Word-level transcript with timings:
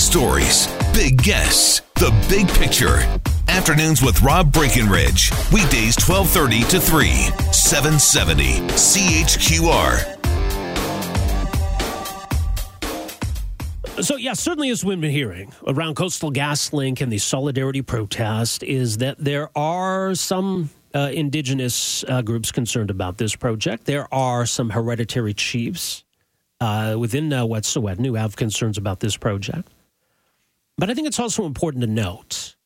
Stories, 0.00 0.66
big 0.94 1.22
guests, 1.22 1.82
the 1.96 2.10
big 2.30 2.48
picture. 2.48 2.96
Afternoons 3.48 4.00
with 4.00 4.22
Rob 4.22 4.50
Breckenridge. 4.50 5.30
Weekdays 5.52 5.94
1230 6.00 6.62
to 6.70 6.80
3, 6.80 7.08
770 7.52 8.60
CHQR. 8.70 10.16
So, 14.02 14.16
yeah, 14.16 14.32
certainly 14.32 14.70
as 14.70 14.82
we've 14.82 14.98
been 14.98 15.10
hearing 15.10 15.52
around 15.66 15.96
Coastal 15.96 16.32
GasLink 16.32 17.02
and 17.02 17.12
the 17.12 17.18
solidarity 17.18 17.82
protest 17.82 18.62
is 18.62 18.96
that 18.96 19.18
there 19.18 19.50
are 19.54 20.14
some 20.14 20.70
uh, 20.94 21.10
indigenous 21.12 22.04
uh, 22.08 22.22
groups 22.22 22.50
concerned 22.50 22.88
about 22.88 23.18
this 23.18 23.36
project. 23.36 23.84
There 23.84 24.12
are 24.12 24.46
some 24.46 24.70
hereditary 24.70 25.34
chiefs 25.34 26.04
uh, 26.58 26.96
within 26.98 27.30
uh, 27.30 27.44
Wet'suwet'en 27.44 28.06
who 28.06 28.14
have 28.14 28.36
concerns 28.36 28.78
about 28.78 29.00
this 29.00 29.18
project. 29.18 29.68
But 30.80 30.88
I 30.88 30.94
think 30.94 31.06
it's 31.06 31.20
also 31.20 31.44
important 31.44 31.82
to 31.82 31.86
note, 31.86 32.56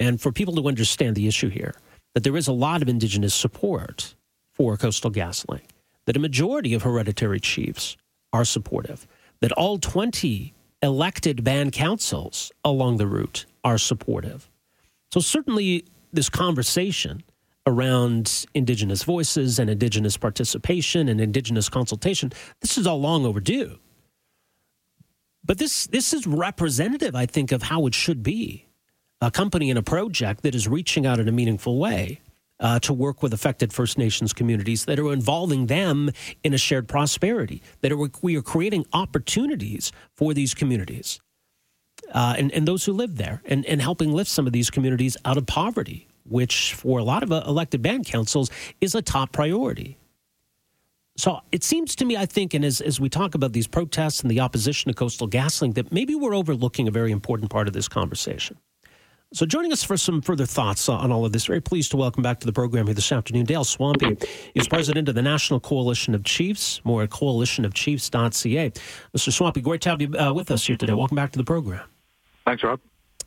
and 0.00 0.20
for 0.20 0.32
people 0.32 0.56
to 0.56 0.66
understand 0.66 1.14
the 1.14 1.28
issue 1.28 1.50
here, 1.50 1.76
that 2.14 2.24
there 2.24 2.36
is 2.36 2.48
a 2.48 2.52
lot 2.52 2.82
of 2.82 2.88
indigenous 2.88 3.32
support 3.32 4.16
for 4.52 4.76
Coastal 4.76 5.12
GasLink, 5.12 5.62
that 6.06 6.16
a 6.16 6.18
majority 6.18 6.74
of 6.74 6.82
hereditary 6.82 7.38
chiefs 7.38 7.96
are 8.32 8.44
supportive, 8.44 9.06
that 9.40 9.52
all 9.52 9.78
20 9.78 10.52
elected 10.82 11.44
band 11.44 11.70
councils 11.70 12.50
along 12.64 12.96
the 12.96 13.06
route 13.06 13.46
are 13.62 13.78
supportive. 13.78 14.50
So, 15.12 15.20
certainly, 15.20 15.84
this 16.12 16.28
conversation 16.28 17.22
around 17.68 18.46
Indigenous 18.52 19.04
voices 19.04 19.60
and 19.60 19.70
Indigenous 19.70 20.16
participation 20.16 21.08
and 21.08 21.20
Indigenous 21.20 21.68
consultation, 21.68 22.32
this 22.62 22.76
is 22.76 22.88
all 22.88 23.00
long 23.00 23.24
overdue. 23.24 23.78
But 25.44 25.58
this, 25.58 25.86
this 25.86 26.12
is 26.12 26.26
representative, 26.26 27.14
I 27.14 27.26
think, 27.26 27.52
of 27.52 27.62
how 27.62 27.86
it 27.86 27.94
should 27.94 28.22
be 28.22 28.66
a 29.20 29.30
company 29.30 29.70
and 29.70 29.78
a 29.78 29.82
project 29.82 30.42
that 30.42 30.54
is 30.54 30.68
reaching 30.68 31.06
out 31.06 31.18
in 31.18 31.28
a 31.28 31.32
meaningful 31.32 31.78
way 31.78 32.20
uh, 32.58 32.78
to 32.80 32.92
work 32.92 33.22
with 33.22 33.32
affected 33.32 33.72
First 33.72 33.98
Nations 33.98 34.32
communities 34.32 34.84
that 34.84 34.98
are 34.98 35.12
involving 35.12 35.66
them 35.66 36.10
in 36.44 36.54
a 36.54 36.58
shared 36.58 36.88
prosperity, 36.88 37.62
that 37.80 37.92
are, 37.92 38.10
we 38.22 38.36
are 38.36 38.42
creating 38.42 38.86
opportunities 38.92 39.92
for 40.14 40.34
these 40.34 40.54
communities 40.54 41.20
uh, 42.12 42.34
and, 42.38 42.52
and 42.52 42.66
those 42.66 42.84
who 42.84 42.92
live 42.92 43.16
there 43.16 43.42
and, 43.46 43.64
and 43.66 43.80
helping 43.80 44.12
lift 44.12 44.30
some 44.30 44.46
of 44.46 44.52
these 44.52 44.70
communities 44.70 45.16
out 45.24 45.36
of 45.36 45.46
poverty, 45.46 46.08
which 46.24 46.74
for 46.74 46.98
a 46.98 47.04
lot 47.04 47.22
of 47.22 47.32
uh, 47.32 47.42
elected 47.46 47.82
band 47.82 48.06
councils 48.06 48.50
is 48.80 48.94
a 48.94 49.02
top 49.02 49.32
priority. 49.32 49.96
So 51.20 51.42
it 51.52 51.62
seems 51.62 51.94
to 51.96 52.06
me, 52.06 52.16
I 52.16 52.24
think, 52.24 52.54
and 52.54 52.64
as, 52.64 52.80
as 52.80 52.98
we 52.98 53.10
talk 53.10 53.34
about 53.34 53.52
these 53.52 53.66
protests 53.66 54.22
and 54.22 54.30
the 54.30 54.40
opposition 54.40 54.90
to 54.90 54.94
Coastal 54.94 55.28
GasLink, 55.28 55.74
that 55.74 55.92
maybe 55.92 56.14
we're 56.14 56.34
overlooking 56.34 56.88
a 56.88 56.90
very 56.90 57.12
important 57.12 57.50
part 57.50 57.68
of 57.68 57.74
this 57.74 57.88
conversation. 57.88 58.56
So, 59.34 59.44
joining 59.44 59.70
us 59.70 59.84
for 59.84 59.98
some 59.98 60.22
further 60.22 60.46
thoughts 60.46 60.88
on 60.88 61.12
all 61.12 61.26
of 61.26 61.32
this, 61.32 61.44
very 61.44 61.60
pleased 61.60 61.90
to 61.90 61.98
welcome 61.98 62.22
back 62.22 62.40
to 62.40 62.46
the 62.46 62.54
program 62.54 62.86
here 62.86 62.94
this 62.94 63.12
afternoon 63.12 63.44
Dale 63.44 63.64
Swampy. 63.64 64.16
He's 64.54 64.66
president 64.66 65.10
of 65.10 65.14
the 65.14 65.20
National 65.20 65.60
Coalition 65.60 66.14
of 66.14 66.24
Chiefs, 66.24 66.80
more 66.84 67.02
at 67.02 67.10
coalitionofchiefs.ca. 67.10 68.70
Mr. 69.14 69.30
Swampy, 69.30 69.60
great 69.60 69.82
to 69.82 69.90
have 69.90 70.00
you 70.00 70.18
uh, 70.18 70.32
with 70.32 70.50
us 70.50 70.66
here 70.66 70.78
today. 70.78 70.94
Welcome 70.94 71.16
back 71.16 71.32
to 71.32 71.38
the 71.38 71.44
program. 71.44 71.86
Thanks, 72.46 72.62
Rob. 72.62 72.80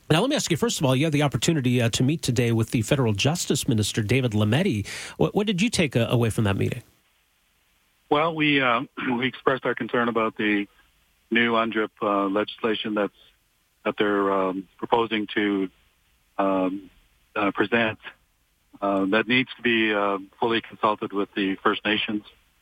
Now, 0.09 0.21
let 0.21 0.31
me 0.31 0.36
ask 0.36 0.49
you 0.49 0.58
first 0.58 0.80
of 0.80 0.86
all, 0.86 0.95
you 0.95 1.05
had 1.05 1.14
the 1.14 1.21
opportunity 1.21 1.80
uh, 1.80 1.89
to 1.89 2.02
meet 2.02 2.23
today 2.23 2.52
with 2.53 2.71
the 2.71 2.81
federal 2.81 3.14
justice 3.14 3.67
minister, 3.67 4.02
David 4.02 4.31
Lametti. 4.31 4.88
What, 5.17 5.36
what 5.36 5.45
did 5.45 5.61
you 5.61 5.69
take 5.69 5.95
uh, 5.95 6.08
away 6.09 6.31
from 6.31 6.45
that 6.45 6.58
meeting? 6.58 6.81
Well, 8.14 8.36
we, 8.36 8.61
uh, 8.61 8.81
we 9.17 9.25
expressed 9.25 9.66
our 9.66 9.73
concern 9.73 10.08
about 10.08 10.38
the 10.38 10.67
new 11.31 11.53
UNDRIP 11.53 11.89
uh, 12.00 12.28
legislation 12.28 12.94
that's, 12.94 13.11
that 13.86 13.95
they're 13.97 14.31
um, 14.31 14.67
proposing 14.78 15.25
to 15.33 15.67
um, 16.38 16.92
uh, 17.36 17.50
present 17.55 17.97
uh, 18.80 19.05
that 19.05 19.28
needs 19.28 19.49
to 19.58 19.64
be 19.64 19.92
uh, 19.92 20.20
fully 20.39 20.61
consulted 20.61 21.11
with 21.11 21.30
the 21.36 21.55
First 21.64 21.83
Nations. 21.86 22.21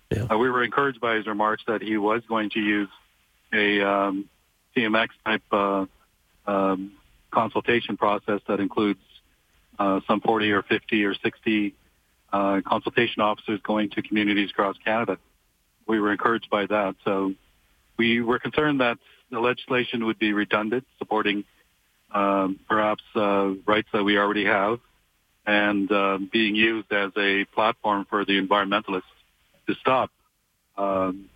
Yeah. 0.10 0.28
Uh, 0.32 0.38
we 0.38 0.50
were 0.50 0.64
encouraged 0.64 1.02
by 1.02 1.16
his 1.16 1.28
remarks 1.28 1.64
that 1.68 1.82
he 1.82 1.98
was 1.98 2.22
going 2.30 2.52
to 2.52 2.60
use 2.60 2.90
a 3.52 3.82
um, 3.82 4.30
TMX 4.78 5.10
type 5.26 5.44
uh, 5.52 5.86
um, 6.48 6.94
consultation 7.30 7.98
process 7.98 8.40
that 8.48 8.62
includes 8.62 9.02
uh, 9.78 10.00
some 10.08 10.22
40 10.22 10.50
or 10.52 10.64
50 10.64 11.04
or 11.04 11.14
60 11.14 11.76
consultation 12.32 13.22
officers 13.22 13.60
going 13.64 13.90
to 13.90 14.02
communities 14.02 14.52
across 14.52 14.78
Canada. 14.86 15.18
We 15.88 16.00
were 16.00 16.12
encouraged 16.12 16.50
by 16.50 16.66
that. 16.68 16.96
So 17.06 17.34
we 17.98 18.22
were 18.22 18.40
concerned 18.40 18.82
that 18.82 18.98
the 19.30 19.40
legislation 19.40 20.06
would 20.06 20.20
be 20.20 20.34
redundant, 20.34 20.86
supporting 20.98 21.44
um, 22.14 22.60
perhaps 22.68 23.04
uh, 23.16 23.52
rights 23.66 23.88
that 23.94 24.04
we 24.04 24.18
already 24.18 24.46
have, 24.46 24.80
and 25.46 25.92
uh, 25.92 26.18
being 26.32 26.56
used 26.56 26.92
as 26.92 27.12
a 27.18 27.46
platform 27.56 28.06
for 28.10 28.26
the 28.26 28.40
environmentalists 28.40 29.04
to 29.68 29.76
stop 29.76 30.12
um, 30.78 31.30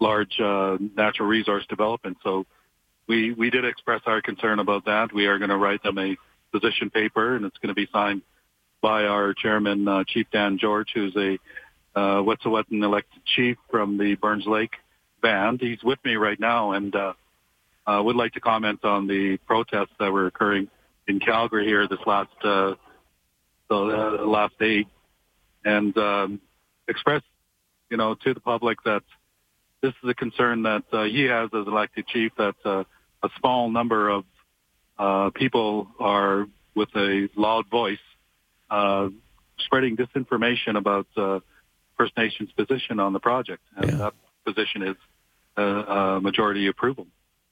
large 0.00 0.38
uh, 0.40 0.76
natural 0.96 1.28
resource 1.28 1.64
development. 1.68 2.18
So 2.22 2.46
we 3.06 3.32
we 3.32 3.50
did 3.50 3.64
express 3.64 4.02
our 4.06 4.22
concern 4.22 4.58
about 4.58 4.84
that. 4.86 5.12
We 5.12 5.26
are 5.26 5.38
going 5.38 5.50
to 5.50 5.56
write 5.56 5.82
them 5.82 5.98
a 5.98 6.16
position 6.52 6.90
paper, 6.90 7.36
and 7.36 7.44
it's 7.44 7.58
going 7.58 7.68
to 7.68 7.74
be 7.74 7.88
signed 7.92 8.22
by 8.80 9.04
our 9.04 9.34
chairman, 9.34 9.88
uh, 9.88 10.04
Chief 10.06 10.26
Dan 10.30 10.58
George, 10.58 10.90
who's 10.94 11.16
a 11.16 11.38
uh, 11.94 12.22
Wet'suwet'en 12.22 12.82
elected 12.82 13.22
chief 13.24 13.56
from 13.70 13.98
the 13.98 14.14
Burns 14.16 14.46
Lake 14.46 14.74
band. 15.22 15.60
He's 15.60 15.82
with 15.82 15.98
me 16.04 16.16
right 16.16 16.38
now, 16.38 16.72
and 16.72 16.94
uh, 16.94 17.12
uh, 17.86 18.02
would 18.02 18.16
like 18.16 18.32
to 18.32 18.40
comment 18.40 18.84
on 18.84 19.06
the 19.06 19.38
protests 19.46 19.94
that 19.98 20.12
were 20.12 20.26
occurring 20.26 20.68
in 21.06 21.20
Calgary 21.20 21.66
here 21.66 21.86
this 21.88 21.98
last 22.06 22.30
uh, 22.42 22.74
the 23.68 23.76
uh, 23.76 24.26
last 24.26 24.58
day, 24.58 24.86
and 25.64 25.96
um, 25.96 26.40
express, 26.88 27.22
you 27.90 27.96
know, 27.96 28.14
to 28.14 28.34
the 28.34 28.40
public 28.40 28.82
that 28.84 29.02
this 29.82 29.92
is 30.02 30.08
a 30.08 30.14
concern 30.14 30.62
that 30.62 30.84
uh, 30.92 31.04
he 31.04 31.24
has 31.24 31.50
as 31.54 31.66
elected 31.66 32.06
chief. 32.06 32.32
That 32.36 32.56
uh, 32.64 32.84
a 33.22 33.28
small 33.38 33.70
number 33.70 34.08
of 34.08 34.24
uh, 34.98 35.30
people 35.34 35.88
are 35.98 36.46
with 36.74 36.88
a 36.96 37.28
loud 37.36 37.68
voice 37.70 37.98
uh, 38.70 39.08
spreading 39.58 39.96
disinformation 39.96 40.76
about 40.76 41.06
uh, 41.16 41.40
First 41.96 42.16
Nations 42.16 42.50
position 42.52 42.98
on 43.00 43.12
the 43.12 43.20
project, 43.20 43.62
and 43.76 43.90
yeah. 43.90 43.96
that 43.96 44.14
position 44.44 44.82
is 44.82 44.96
uh, 45.56 45.60
uh, 45.60 46.20
majority 46.20 46.66
approval. 46.66 47.06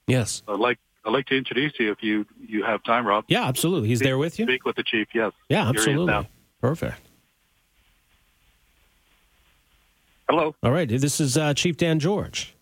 Yes. 0.07 0.43
I'd 0.47 0.59
like 0.59 0.79
I'd 1.05 1.13
like 1.13 1.25
to 1.27 1.37
introduce 1.37 1.73
you 1.79 1.91
if 1.91 2.01
you 2.01 2.25
you 2.39 2.63
have 2.63 2.83
time, 2.83 3.05
Rob. 3.05 3.25
Yeah, 3.27 3.45
absolutely. 3.45 3.89
He's 3.89 3.99
speak, 3.99 4.07
there 4.07 4.17
with 4.17 4.39
you. 4.39 4.45
Speak 4.45 4.65
with 4.65 4.75
the 4.75 4.83
chief. 4.83 5.07
Yes. 5.13 5.31
Yeah, 5.49 5.69
absolutely. 5.69 6.27
Perfect. 6.61 6.99
Hello. 10.29 10.55
All 10.63 10.71
right. 10.71 10.87
This 10.87 11.19
is 11.19 11.37
uh, 11.37 11.53
Chief 11.53 11.77
Dan 11.77 11.99
George. 11.99 12.55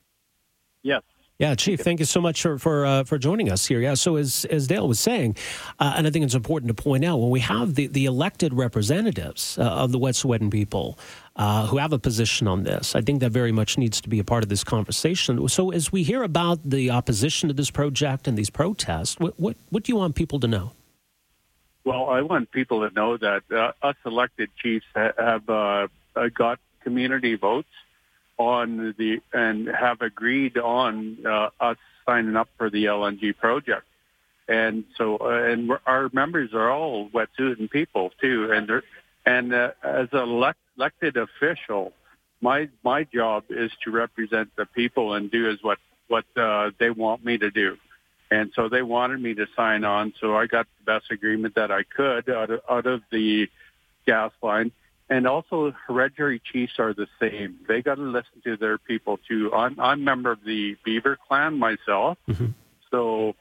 Yes. 0.84 1.04
Yeah, 1.42 1.56
Chief, 1.56 1.80
thank 1.80 2.00
you 2.00 2.06
so 2.06 2.22
much 2.22 2.40
for 2.44 2.60
for, 2.60 2.86
uh, 2.86 3.04
for 3.04 3.18
joining 3.18 3.52
us 3.52 3.66
here. 3.66 3.80
Yeah, 3.80 3.96
so 3.96 4.16
as 4.16 4.46
as 4.52 4.68
Dale 4.68 4.88
was 4.88 5.00
saying, 5.00 5.38
uh, 5.80 5.96
and 5.98 6.06
I 6.06 6.12
think 6.12 6.24
it's 6.24 6.36
important 6.36 6.68
to 6.68 6.76
point 6.76 7.04
out 7.04 7.18
when 7.18 7.32
we 7.32 7.40
have 7.40 7.74
the, 7.74 7.88
the 7.88 8.06
elected 8.06 8.54
representatives 8.54 9.58
uh, 9.58 9.64
of 9.64 9.92
the 9.92 9.98
Wet'suwet'en 9.98 10.52
people 10.52 11.00
uh, 11.38 11.66
who 11.66 11.78
have 11.78 11.94
a 11.94 11.98
position 11.98 12.48
on 12.48 12.62
this, 12.62 12.94
I 12.94 13.02
think 13.02 13.22
that 13.22 13.32
very 13.32 13.52
much 13.52 13.76
needs 13.80 14.00
to 14.02 14.08
be 14.08 14.20
a 14.20 14.24
part 14.24 14.44
of 14.44 14.50
this 14.50 14.64
conversation. 14.64 15.48
So 15.48 15.72
as 15.72 15.92
we 15.92 16.04
hear 16.04 16.22
about 16.22 16.60
the 16.64 16.92
opposition 16.92 17.50
to 17.50 17.56
this 17.56 17.72
project 17.72 18.28
and 18.28 18.38
these 18.38 18.52
protests, 18.52 19.20
what 19.20 19.34
what, 19.40 19.56
what 19.72 19.82
do 19.82 19.92
you 19.92 19.96
want 19.96 20.14
people 20.14 20.40
to 20.42 20.48
know? 20.48 20.74
Well, 21.84 22.06
I 22.12 22.22
want 22.22 22.52
people 22.52 22.88
to 22.88 22.94
know 22.94 23.18
that 23.18 23.42
uh, 23.50 23.72
us 23.82 23.96
elected 24.06 24.52
chiefs 24.62 24.86
have 24.94 25.50
uh, 25.50 25.88
got 26.36 26.60
community 26.84 27.34
votes 27.34 27.74
on 28.38 28.96
the 28.98 29.22
and 29.34 29.68
have 29.68 30.02
agreed 30.02 30.58
on 30.58 31.18
uh, 31.26 31.50
us 31.60 31.78
signing 32.06 32.36
up 32.36 32.50
for 32.58 32.70
the 32.70 32.86
LNG 32.86 33.38
project. 33.38 33.86
And 34.48 34.84
so, 34.98 35.18
uh, 35.18 35.52
and 35.52 35.72
our 35.86 36.10
members 36.12 36.54
are 36.54 36.70
all 36.70 37.10
Wet'suwet'en 37.10 37.70
people 37.70 38.12
too. 38.20 38.52
And 38.52 38.70
and 39.26 39.54
uh, 39.54 39.72
as 39.84 40.10
an 40.12 40.20
elect, 40.20 40.60
elected 40.78 41.18
official, 41.18 41.94
my 42.42 42.70
my 42.84 43.04
job 43.04 43.46
is 43.50 43.72
to 43.84 43.92
represent 43.92 44.50
the 44.56 44.66
people 44.66 45.14
and 45.14 45.30
do 45.30 45.50
is 45.50 45.60
what 45.62 45.78
what 46.08 46.26
uh, 46.36 46.72
they 46.80 46.90
want 46.90 47.24
me 47.24 47.38
to 47.38 47.52
do. 47.52 47.78
And 48.30 48.52
so 48.56 48.70
they 48.70 48.82
wanted 48.82 49.22
me 49.22 49.34
to 49.36 49.46
sign 49.56 49.84
on. 49.84 50.14
So 50.20 50.36
I 50.36 50.48
got 50.48 50.66
the 50.80 50.94
best 50.94 51.12
agreement 51.12 51.56
that 51.56 51.70
I 51.70 51.84
could 51.84 52.30
out 52.30 52.50
of, 52.50 52.62
out 52.70 52.86
of 52.86 53.02
the 53.12 53.48
gas 54.06 54.32
line. 54.42 54.72
And 55.12 55.28
also, 55.28 55.74
hereditary 55.88 56.40
chiefs 56.40 56.80
are 56.80 56.94
the 56.94 57.06
same. 57.20 57.60
They 57.68 57.82
got 57.82 57.96
to 57.96 58.02
listen 58.02 58.42
to 58.46 58.56
their 58.56 58.78
people 58.78 59.20
too. 59.28 59.52
I'm, 59.54 59.78
I'm 59.78 60.02
a 60.02 60.04
member 60.04 60.32
of 60.32 60.40
the 60.46 60.78
Beaver 60.86 61.18
clan 61.28 61.60
myself, 61.60 62.18
mm-hmm. 62.30 62.46
so 62.90 63.36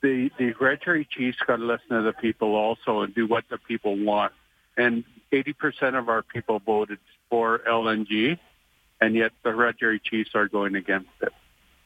the 0.00 0.30
the 0.38 0.54
hereditary 0.58 1.06
chiefs 1.10 1.36
got 1.46 1.56
to 1.56 1.64
listen 1.64 1.90
to 1.90 2.00
the 2.00 2.14
people 2.14 2.54
also 2.54 3.00
and 3.00 3.14
do 3.14 3.26
what 3.26 3.44
the 3.50 3.58
people 3.58 3.94
want. 3.94 4.32
And 4.74 5.04
80% 5.30 5.98
of 5.98 6.08
our 6.08 6.22
people 6.22 6.60
voted 6.60 6.98
for 7.28 7.58
LNG, 7.58 8.38
and 9.02 9.14
yet 9.14 9.32
the 9.44 9.50
hereditary 9.50 10.00
chiefs 10.02 10.30
are 10.34 10.48
going 10.48 10.76
against 10.76 11.10
it. 11.20 11.34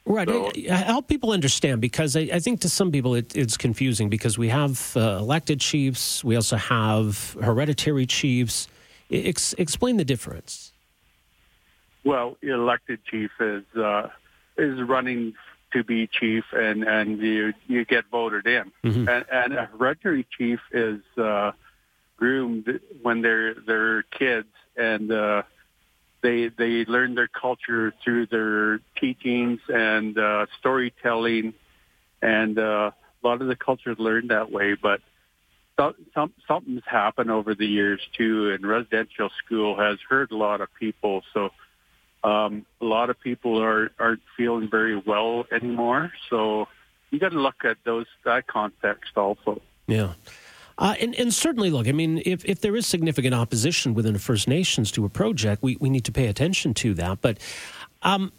Right. 0.05 0.27
So- 0.27 0.51
Help 0.69 1.07
people 1.07 1.31
understand 1.31 1.79
because 1.81 2.15
I, 2.15 2.21
I 2.33 2.39
think 2.39 2.59
to 2.61 2.69
some 2.69 2.91
people 2.91 3.15
it, 3.15 3.35
it's 3.35 3.55
confusing 3.57 4.09
because 4.09 4.37
we 4.37 4.49
have 4.49 4.95
uh, 4.97 5.17
elected 5.19 5.59
chiefs, 5.61 6.23
we 6.23 6.35
also 6.35 6.57
have 6.57 7.37
hereditary 7.41 8.05
chiefs. 8.05 8.67
Ex- 9.11 9.53
explain 9.57 9.97
the 9.97 10.05
difference. 10.05 10.71
Well, 12.03 12.37
elected 12.41 12.99
chief 13.05 13.31
is 13.39 13.63
uh, 13.77 14.09
is 14.57 14.81
running 14.81 15.33
to 15.71 15.83
be 15.83 16.07
chief, 16.07 16.43
and 16.51 16.83
and 16.83 17.19
you 17.21 17.53
you 17.67 17.85
get 17.85 18.05
voted 18.11 18.45
in, 18.45 18.71
Mhm. 18.83 19.07
and, 19.07 19.25
and 19.31 19.53
a 19.53 19.65
hereditary 19.65 20.25
chief 20.37 20.59
is 20.71 20.99
uh, 21.17 21.51
groomed 22.17 22.79
when 23.01 23.21
they're 23.21 23.53
they're 23.53 24.03
kids, 24.03 24.47
and 24.75 25.11
uh, 25.11 25.43
they 26.23 26.49
they 26.57 26.85
learn 26.85 27.13
their 27.13 27.27
culture 27.27 27.93
through 28.03 28.25
their 28.27 28.79
teachings 28.99 29.59
and 29.67 30.17
uh, 30.17 30.47
storytelling, 30.59 31.53
and 32.21 32.57
uh, 32.57 32.91
a 33.23 33.27
lot 33.27 33.41
of 33.41 33.47
the 33.47 33.55
culture 33.55 33.91
is 33.91 33.99
learned 33.99 34.31
that 34.31 34.51
way, 34.51 34.75
but. 34.81 35.01
Some, 35.75 35.95
some, 36.13 36.33
something's 36.47 36.83
happened 36.85 37.31
over 37.31 37.55
the 37.55 37.65
years 37.65 37.99
too, 38.15 38.51
and 38.51 38.63
residential 38.63 39.31
school 39.43 39.75
has 39.75 39.97
hurt 40.07 40.31
a 40.31 40.37
lot 40.37 40.61
of 40.61 40.69
people. 40.79 41.23
So 41.33 41.49
um, 42.23 42.67
a 42.79 42.85
lot 42.85 43.09
of 43.09 43.19
people 43.19 43.59
are 43.59 43.91
aren't 43.99 44.21
feeling 44.37 44.69
very 44.69 44.95
well 44.95 45.45
anymore. 45.51 46.11
So 46.29 46.67
you 47.09 47.19
got 47.19 47.29
to 47.29 47.39
look 47.39 47.65
at 47.65 47.77
those 47.85 48.05
that 48.23 48.45
context 48.47 49.17
also. 49.17 49.61
Yeah. 49.87 50.13
Uh, 50.77 50.95
and, 50.99 51.13
and 51.15 51.33
certainly, 51.33 51.69
look, 51.69 51.87
I 51.87 51.91
mean, 51.91 52.21
if, 52.25 52.43
if 52.45 52.61
there 52.61 52.75
is 52.75 52.87
significant 52.87 53.35
opposition 53.35 53.93
within 53.93 54.13
the 54.13 54.19
First 54.19 54.47
Nations 54.47 54.91
to 54.93 55.05
a 55.05 55.09
project, 55.09 55.61
we, 55.61 55.77
we 55.79 55.89
need 55.89 56.05
to 56.05 56.11
pay 56.11 56.27
attention 56.27 56.73
to 56.75 56.93
that. 56.95 57.21
But 57.21 57.37
um, 58.01 58.31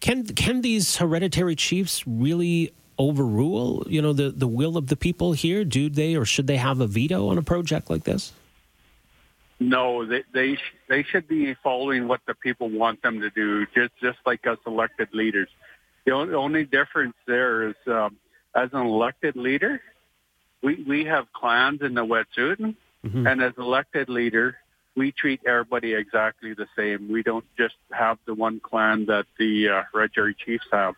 can, 0.00 0.26
can 0.26 0.60
these 0.60 0.96
hereditary 0.96 1.56
chiefs 1.56 2.06
really 2.06 2.72
overrule, 2.98 3.86
you 3.88 4.02
know, 4.02 4.12
the, 4.12 4.30
the 4.30 4.48
will 4.48 4.76
of 4.76 4.88
the 4.88 4.96
people 4.96 5.32
here? 5.32 5.64
Do 5.64 5.88
they 5.88 6.14
or 6.14 6.24
should 6.24 6.46
they 6.46 6.56
have 6.56 6.80
a 6.80 6.86
veto 6.86 7.28
on 7.28 7.38
a 7.38 7.42
project 7.42 7.88
like 7.90 8.04
this? 8.04 8.32
No, 9.58 10.04
they 10.04 10.22
they 10.34 10.58
they 10.86 11.02
should 11.02 11.26
be 11.26 11.54
following 11.54 12.08
what 12.08 12.20
the 12.26 12.34
people 12.34 12.68
want 12.68 13.00
them 13.00 13.20
to 13.20 13.30
do, 13.30 13.64
just 13.74 13.92
just 14.02 14.18
like 14.26 14.46
us 14.46 14.58
elected 14.66 15.08
leaders. 15.14 15.48
The 16.04 16.12
only, 16.12 16.34
only 16.34 16.64
difference 16.64 17.14
there 17.26 17.68
is, 17.70 17.74
um, 17.86 18.16
as 18.54 18.68
an 18.74 18.86
elected 18.86 19.34
leader, 19.34 19.80
we 20.62 20.84
we 20.86 21.04
have 21.04 21.32
clans 21.32 21.82
in 21.82 21.94
the 21.94 22.04
Wet'suwet'en, 22.04 22.74
Mhm. 23.04 23.30
and 23.30 23.42
as 23.42 23.52
elected 23.58 24.08
leader, 24.08 24.58
we 24.96 25.12
treat 25.12 25.40
everybody 25.46 25.94
exactly 25.94 26.54
the 26.54 26.66
same. 26.76 27.08
We 27.08 27.22
don't 27.22 27.44
just 27.56 27.76
have 27.92 28.18
the 28.24 28.34
one 28.34 28.60
clan 28.60 29.06
that 29.06 29.26
the 29.38 29.68
uh, 29.68 29.82
hereditary 29.92 30.34
chiefs 30.34 30.66
have. 30.72 30.94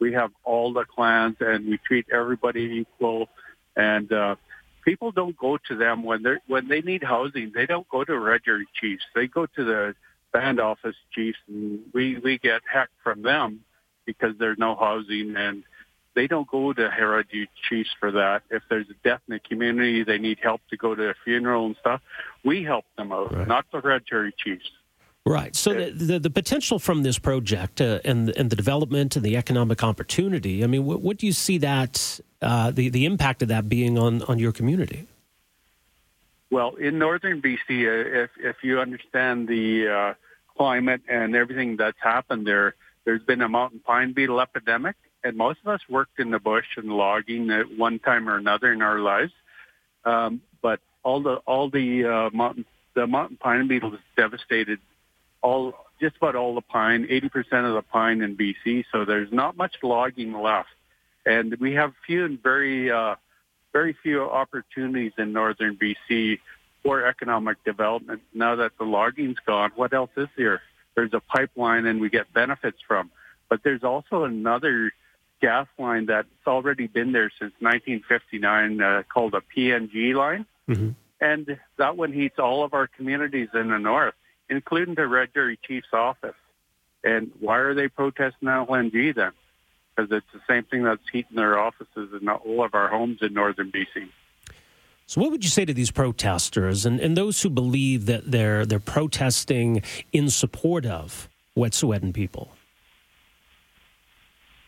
We 0.00 0.12
have 0.14 0.32
all 0.44 0.72
the 0.72 0.84
clans, 0.84 1.36
and 1.40 1.66
we 1.68 1.78
treat 1.78 2.06
everybody 2.10 2.62
equal. 2.80 3.28
And 3.76 4.12
uh, 4.12 4.36
people 4.84 5.12
don't 5.12 5.36
go 5.36 5.58
to 5.68 5.76
them 5.76 6.02
when 6.02 6.22
they 6.22 6.36
when 6.46 6.68
they 6.68 6.80
need 6.80 7.04
housing. 7.04 7.52
They 7.54 7.66
don't 7.66 7.88
go 7.88 8.02
to 8.04 8.12
hereditary 8.12 8.66
chiefs. 8.80 9.04
They 9.14 9.28
go 9.28 9.46
to 9.46 9.64
the 9.64 9.94
band 10.32 10.58
office 10.58 10.96
chiefs, 11.14 11.38
and 11.46 11.80
we 11.92 12.18
we 12.18 12.38
get 12.38 12.62
heck 12.70 12.88
from 13.04 13.22
them 13.22 13.60
because 14.06 14.36
there's 14.38 14.58
no 14.58 14.74
housing 14.74 15.36
and 15.36 15.62
they 16.14 16.26
don't 16.26 16.48
go 16.48 16.72
to 16.72 16.90
hereditary 16.90 17.48
chiefs 17.68 17.90
for 17.98 18.12
that. 18.12 18.42
If 18.50 18.62
there's 18.68 18.88
a 18.90 18.94
death 19.02 19.20
in 19.28 19.34
the 19.34 19.40
community, 19.40 20.04
they 20.04 20.18
need 20.18 20.38
help 20.42 20.60
to 20.70 20.76
go 20.76 20.94
to 20.94 21.10
a 21.10 21.14
funeral 21.24 21.66
and 21.66 21.76
stuff. 21.80 22.00
We 22.44 22.62
help 22.64 22.84
them 22.96 23.12
out, 23.12 23.34
Right. 23.34 23.48
not 23.48 23.66
the 23.72 23.80
hereditary 23.80 24.34
chiefs. 24.36 24.70
Right. 25.24 25.54
So 25.54 25.72
the, 25.72 25.90
the, 25.90 26.18
the 26.18 26.30
potential 26.30 26.78
from 26.80 27.04
this 27.04 27.18
project 27.18 27.80
uh, 27.80 28.00
and, 28.04 28.30
and 28.36 28.50
the 28.50 28.56
development 28.56 29.14
and 29.14 29.24
the 29.24 29.36
economic 29.36 29.84
opportunity, 29.84 30.64
I 30.64 30.66
mean, 30.66 30.84
what, 30.84 31.00
what 31.00 31.16
do 31.16 31.26
you 31.26 31.32
see 31.32 31.58
that, 31.58 32.18
uh, 32.42 32.72
the, 32.72 32.88
the 32.88 33.04
impact 33.06 33.40
of 33.42 33.48
that 33.48 33.68
being 33.68 33.96
on, 33.98 34.22
on 34.22 34.38
your 34.40 34.50
community? 34.52 35.06
Well, 36.50 36.74
in 36.74 36.98
northern 36.98 37.40
BC, 37.40 37.56
uh, 37.70 38.24
if 38.24 38.30
if 38.38 38.56
you 38.62 38.78
understand 38.80 39.48
the 39.48 39.88
uh, 39.88 40.14
climate 40.54 41.00
and 41.08 41.34
everything 41.34 41.76
that's 41.78 41.96
happened 41.98 42.46
there, 42.46 42.74
there's 43.06 43.22
been 43.22 43.40
a 43.40 43.48
mountain 43.48 43.80
pine 43.80 44.12
beetle 44.12 44.38
epidemic, 44.38 44.96
and 45.24 45.36
most 45.36 45.60
of 45.64 45.68
us 45.68 45.80
worked 45.88 46.18
in 46.18 46.30
the 46.30 46.38
bush 46.38 46.66
and 46.76 46.88
logging 46.88 47.50
at 47.50 47.76
one 47.76 47.98
time 47.98 48.28
or 48.28 48.36
another 48.36 48.72
in 48.72 48.82
our 48.82 48.98
lives. 48.98 49.32
Um, 50.04 50.42
but 50.60 50.80
all 51.02 51.22
the 51.22 51.36
all 51.46 51.70
the 51.70 52.04
uh, 52.04 52.30
mountain 52.36 52.64
the 52.94 53.06
mountain 53.06 53.36
pine 53.36 53.68
beetle 53.68 53.90
has 53.90 54.00
devastated 54.16 54.78
all 55.42 55.74
just 56.00 56.16
about 56.16 56.34
all 56.34 56.54
the 56.54 56.60
pine, 56.60 57.06
80% 57.06 57.30
of 57.66 57.74
the 57.74 57.82
pine 57.82 58.22
in 58.22 58.36
BC. 58.36 58.84
So 58.90 59.04
there's 59.04 59.32
not 59.32 59.56
much 59.56 59.76
logging 59.82 60.32
left, 60.32 60.68
and 61.24 61.54
we 61.60 61.74
have 61.74 61.92
few 62.06 62.24
and 62.24 62.42
very 62.42 62.90
uh, 62.90 63.14
very 63.72 63.96
few 64.02 64.22
opportunities 64.22 65.12
in 65.18 65.32
northern 65.32 65.76
BC 65.76 66.38
for 66.82 67.06
economic 67.06 67.62
development. 67.64 68.22
Now 68.34 68.56
that 68.56 68.72
the 68.78 68.84
logging's 68.84 69.38
gone, 69.46 69.70
what 69.76 69.92
else 69.92 70.10
is 70.16 70.28
there? 70.36 70.60
There's 70.94 71.14
a 71.14 71.20
pipeline 71.20 71.86
and 71.86 72.00
we 72.00 72.10
get 72.10 72.32
benefits 72.32 72.78
from. 72.86 73.10
But 73.48 73.60
there's 73.62 73.84
also 73.84 74.24
another 74.24 74.92
gas 75.42 75.66
line 75.76 76.06
that's 76.06 76.28
already 76.46 76.86
been 76.86 77.12
there 77.12 77.30
since 77.38 77.52
1959 77.58 78.80
uh, 78.80 79.02
called 79.12 79.34
a 79.34 79.42
PNG 79.54 80.14
line. 80.14 80.46
Mhm. 80.68 80.94
And 81.20 81.58
that 81.76 81.96
one 81.96 82.12
heats 82.12 82.38
all 82.38 82.64
of 82.64 82.72
our 82.72 82.86
communities 82.86 83.48
in 83.52 83.68
the 83.68 83.78
north, 83.78 84.14
including 84.48 84.94
the 84.94 85.02
hereditary 85.02 85.58
Chief's 85.62 85.92
office. 85.92 86.34
And 87.04 87.32
why 87.40 87.58
are 87.58 87.74
they 87.74 87.88
protesting 87.88 88.48
LNG 88.48 89.12
then? 89.12 89.32
Because 89.94 90.10
it's 90.12 90.26
the 90.32 90.40
same 90.48 90.64
thing 90.64 90.84
that's 90.84 91.02
heating 91.12 91.36
their 91.36 91.58
offices 91.58 92.10
and 92.12 92.28
all 92.30 92.64
of 92.64 92.74
our 92.74 92.88
homes 92.88 93.18
in 93.20 93.34
northern 93.34 93.70
BC. 93.70 94.08
So, 95.06 95.20
what 95.20 95.30
would 95.32 95.44
you 95.44 95.50
say 95.50 95.64
to 95.64 95.74
these 95.74 95.90
protesters 95.90 96.86
and, 96.86 96.98
and 97.00 97.16
those 97.16 97.42
who 97.42 97.50
believe 97.50 98.06
that 98.06 98.30
they're, 98.30 98.64
they're 98.64 98.78
protesting 98.78 99.82
in 100.12 100.30
support 100.30 100.86
of 100.86 101.28
Wet'suwet'en 101.56 102.14
people? 102.14 102.52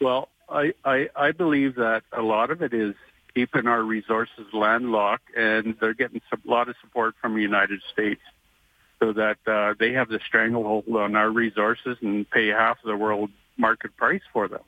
Well, 0.01 0.29
I, 0.49 0.75
I, 0.85 1.09
I 1.17 1.33
believe 1.33 1.77
that 1.77 2.03
a 2.13 2.23
lot 2.23 2.51
of 2.51 2.63
it 2.63 2.75
is 2.75 2.95
keeping 3.35 3.67
our 3.67 3.83
resources 3.83 4.47
landlocked, 4.53 5.35
and 5.37 5.77
they're 5.81 5.95
getting 5.95 6.21
a 6.33 6.49
lot 6.49 6.69
of 6.69 6.77
support 6.81 7.15
from 7.21 7.35
the 7.35 7.43
United 7.43 7.81
States 7.93 8.21
so 9.01 9.13
that 9.13 9.39
uh, 9.47 9.75
they 9.79 9.93
have 9.93 10.09
the 10.09 10.21
stranglehold 10.27 10.89
on 10.89 11.17
our 11.17 11.31
resources 11.31 11.97
and 12.01 12.29
pay 12.31 12.49
half 12.49 12.79
of 12.85 12.87
the 12.87 12.97
world 12.97 13.31
market 13.57 13.97
price 13.97 14.23
for 14.33 14.49
them. 14.49 14.61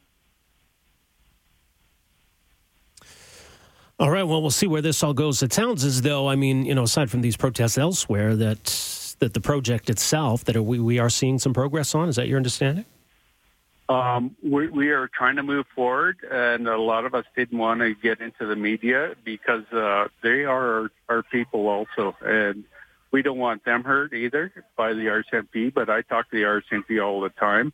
All 3.99 4.11
right. 4.11 4.25
Well, 4.25 4.43
we'll 4.43 4.51
see 4.51 4.67
where 4.67 4.83
this 4.83 5.03
all 5.03 5.15
goes. 5.15 5.43
It 5.43 5.55
sounds 5.55 5.83
as 5.83 6.03
though, 6.03 6.29
I 6.29 6.37
mean, 6.37 6.67
you 6.67 6.75
know, 6.75 6.83
aside 6.83 7.11
from 7.11 7.23
these 7.23 7.37
protests 7.37 7.79
elsewhere, 7.79 8.37
that 8.37 9.17
that 9.21 9.33
the 9.33 9.41
project 9.41 9.89
itself 9.89 10.45
that 10.45 10.63
we, 10.63 10.79
we 10.79 10.99
are 10.99 11.09
seeing 11.09 11.39
some 11.39 11.55
progress 11.55 11.95
on. 11.95 12.11
Is 12.11 12.17
that 12.17 12.29
your 12.29 12.37
understanding? 12.37 12.85
Um, 13.89 14.37
we, 14.43 14.67
we 14.69 14.89
are 14.89 15.09
trying 15.09 15.37
to 15.37 15.45
move 15.45 15.67
forward, 15.75 16.19
and 16.29 16.67
a 16.67 16.77
lot 16.77 17.05
of 17.05 17.15
us 17.15 17.25
didn't 17.37 17.59
want 17.59 17.81
to 17.81 17.95
get 17.95 18.21
into 18.21 18.47
the 18.47 18.57
media 18.57 19.15
because 19.25 19.65
uh, 19.73 20.09
they 20.23 20.45
are 20.45 20.83
our, 20.83 20.91
our 21.09 21.23
people 21.23 21.69
also, 21.69 22.17
and 22.21 22.65
we 23.13 23.23
don't 23.23 23.39
want 23.39 23.65
them 23.65 23.85
hurt 23.85 24.13
either 24.13 24.53
by 24.77 24.93
the 24.93 25.07
RCMP. 25.07 25.73
But 25.73 25.89
I 25.89 26.03
talk 26.03 26.29
to 26.31 26.37
the 26.37 26.43
RCMP 26.43 27.05
all 27.05 27.21
the 27.21 27.29
time, 27.29 27.73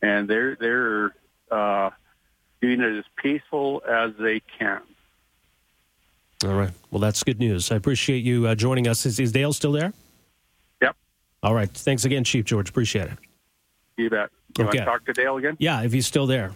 and 0.00 0.28
they're 0.30 0.54
they're 0.54 1.14
uh, 1.50 1.90
doing 2.60 2.80
it 2.80 2.98
as 2.98 3.04
peaceful 3.16 3.82
as 3.88 4.12
they 4.18 4.40
can. 4.58 4.80
All 6.44 6.54
right. 6.54 6.70
Well, 6.92 7.00
that's 7.00 7.24
good 7.24 7.40
news. 7.40 7.72
I 7.72 7.76
appreciate 7.76 8.24
you 8.24 8.46
uh, 8.46 8.54
joining 8.54 8.86
us. 8.86 9.04
Is, 9.06 9.18
is 9.18 9.32
Dale 9.32 9.52
still 9.52 9.72
there? 9.72 9.92
Yep, 10.80 10.94
All 11.42 11.52
right. 11.52 11.68
Thanks 11.68 12.04
again, 12.04 12.22
Chief 12.22 12.44
George. 12.44 12.68
Appreciate 12.68 13.08
it. 13.08 13.18
you 13.96 14.08
bet. 14.08 14.30
You 14.56 14.64
Okay. 14.64 14.78
want 14.78 14.78
to 14.78 14.84
talk 14.84 15.04
to 15.06 15.12
Dale 15.12 15.36
again? 15.36 15.56
Yeah, 15.58 15.82
if 15.82 15.92
he's 15.92 16.06
still 16.06 16.26
there. 16.26 16.52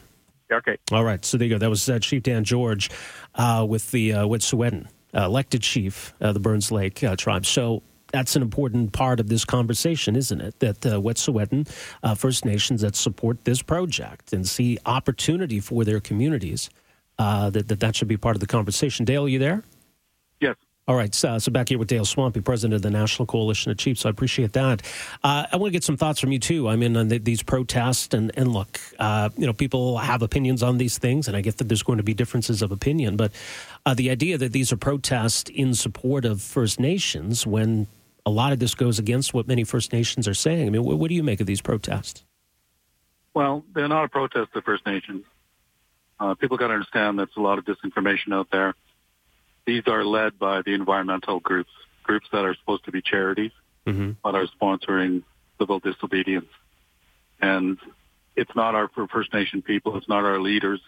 Okay. 0.50 0.76
All 0.90 1.04
right. 1.04 1.24
So 1.24 1.36
there 1.38 1.46
you 1.48 1.54
go. 1.54 1.58
That 1.58 1.70
was 1.70 1.88
uh, 1.88 1.98
Chief 1.98 2.22
Dan 2.22 2.44
George 2.44 2.90
uh, 3.34 3.64
with 3.68 3.90
the 3.90 4.12
uh, 4.12 4.26
Wet'suwet'en, 4.26 4.86
uh, 5.14 5.24
elected 5.24 5.62
chief, 5.62 6.12
uh, 6.20 6.32
the 6.32 6.40
Burns 6.40 6.70
Lake 6.70 7.02
uh, 7.02 7.16
tribe. 7.16 7.46
So 7.46 7.82
that's 8.12 8.36
an 8.36 8.42
important 8.42 8.92
part 8.92 9.18
of 9.20 9.28
this 9.28 9.44
conversation, 9.46 10.14
isn't 10.14 10.40
it? 10.42 10.58
That 10.60 10.84
uh, 10.84 11.00
Wet'suwet'en 11.00 11.68
uh, 12.02 12.14
First 12.14 12.44
Nations 12.44 12.82
that 12.82 12.96
support 12.96 13.44
this 13.44 13.62
project 13.62 14.32
and 14.34 14.46
see 14.46 14.76
opportunity 14.84 15.58
for 15.60 15.84
their 15.84 16.00
communities, 16.00 16.68
uh, 17.18 17.48
that, 17.50 17.68
that 17.68 17.80
that 17.80 17.96
should 17.96 18.08
be 18.08 18.18
part 18.18 18.36
of 18.36 18.40
the 18.40 18.46
conversation. 18.46 19.06
Dale, 19.06 19.24
are 19.24 19.28
you 19.28 19.38
there? 19.38 19.62
All 20.88 20.96
right, 20.96 21.14
so, 21.14 21.38
so 21.38 21.52
back 21.52 21.68
here 21.68 21.78
with 21.78 21.86
Dale 21.86 22.04
Swampy, 22.04 22.40
president 22.40 22.74
of 22.74 22.82
the 22.82 22.90
National 22.90 23.24
Coalition 23.24 23.70
of 23.70 23.78
Chiefs. 23.78 24.04
I 24.04 24.10
appreciate 24.10 24.52
that. 24.54 24.82
Uh, 25.22 25.46
I 25.52 25.56
want 25.56 25.68
to 25.68 25.72
get 25.72 25.84
some 25.84 25.96
thoughts 25.96 26.18
from 26.18 26.32
you 26.32 26.40
too. 26.40 26.68
I 26.68 26.74
mean, 26.74 26.96
on 26.96 27.06
the, 27.06 27.18
these 27.18 27.40
protests 27.40 28.12
and 28.12 28.32
and 28.36 28.52
look, 28.52 28.80
uh, 28.98 29.28
you 29.36 29.46
know, 29.46 29.52
people 29.52 29.98
have 29.98 30.22
opinions 30.22 30.60
on 30.60 30.78
these 30.78 30.98
things, 30.98 31.28
and 31.28 31.36
I 31.36 31.40
get 31.40 31.58
that 31.58 31.68
there's 31.68 31.84
going 31.84 31.98
to 31.98 32.02
be 32.02 32.14
differences 32.14 32.62
of 32.62 32.72
opinion. 32.72 33.16
But 33.16 33.30
uh, 33.86 33.94
the 33.94 34.10
idea 34.10 34.36
that 34.38 34.52
these 34.52 34.72
are 34.72 34.76
protests 34.76 35.48
in 35.50 35.74
support 35.74 36.24
of 36.24 36.42
First 36.42 36.80
Nations, 36.80 37.46
when 37.46 37.86
a 38.26 38.30
lot 38.30 38.52
of 38.52 38.58
this 38.58 38.74
goes 38.74 38.98
against 38.98 39.32
what 39.32 39.46
many 39.46 39.62
First 39.62 39.92
Nations 39.92 40.26
are 40.26 40.34
saying. 40.34 40.66
I 40.66 40.70
mean, 40.70 40.82
what, 40.82 40.98
what 40.98 41.08
do 41.08 41.14
you 41.14 41.22
make 41.22 41.40
of 41.40 41.46
these 41.46 41.60
protests? 41.60 42.24
Well, 43.34 43.64
they're 43.72 43.88
not 43.88 44.04
a 44.04 44.08
protest 44.08 44.50
of 44.56 44.64
First 44.64 44.84
Nations. 44.84 45.24
Uh, 46.18 46.34
people 46.34 46.56
got 46.56 46.68
to 46.68 46.74
understand 46.74 47.20
that's 47.20 47.36
a 47.36 47.40
lot 47.40 47.58
of 47.58 47.64
disinformation 47.64 48.32
out 48.32 48.48
there. 48.50 48.74
These 49.66 49.84
are 49.86 50.04
led 50.04 50.38
by 50.38 50.62
the 50.62 50.74
environmental 50.74 51.40
groups, 51.40 51.70
groups 52.02 52.26
that 52.32 52.44
are 52.44 52.54
supposed 52.54 52.84
to 52.84 52.92
be 52.92 53.00
charities, 53.02 53.52
mm-hmm. 53.86 54.12
but 54.22 54.34
are 54.34 54.46
sponsoring 54.60 55.22
civil 55.58 55.78
disobedience. 55.78 56.48
And 57.40 57.78
it's 58.36 58.54
not 58.54 58.74
our 58.74 58.88
First 58.88 59.32
Nation 59.32 59.62
people. 59.62 59.96
It's 59.96 60.08
not 60.08 60.24
our 60.24 60.40
leaders, 60.40 60.80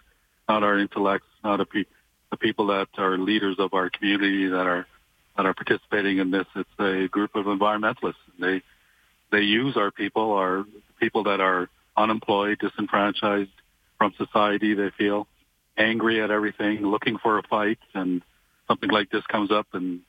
not 0.48 0.62
our 0.62 0.78
intellects, 0.78 1.26
not 1.42 1.60
a 1.60 1.66
pe- 1.66 1.84
the 2.30 2.36
people 2.36 2.66
that 2.68 2.88
are 2.98 3.16
leaders 3.16 3.56
of 3.58 3.74
our 3.74 3.90
community 3.90 4.48
that 4.48 4.66
are 4.66 4.86
that 5.36 5.46
are 5.46 5.54
participating 5.54 6.18
in 6.18 6.30
this. 6.30 6.46
It's 6.54 6.68
a 6.78 7.08
group 7.08 7.34
of 7.34 7.46
environmentalists. 7.46 8.14
They 8.38 8.62
they 9.30 9.40
use 9.40 9.76
our 9.76 9.90
people, 9.90 10.32
our 10.32 10.64
people 11.00 11.24
that 11.24 11.40
are 11.40 11.68
unemployed, 11.96 12.58
disenfranchised 12.60 13.50
from 13.98 14.14
society. 14.16 14.74
They 14.74 14.90
feel 14.96 15.26
angry 15.76 16.22
at 16.22 16.30
everything, 16.30 16.86
looking 16.86 17.18
for 17.18 17.38
a 17.38 17.42
fight, 17.42 17.78
and 17.94 18.22
something 18.68 18.90
like 18.90 19.10
this 19.10 19.24
comes 19.26 19.50
up, 19.50 19.66
and 19.72 20.00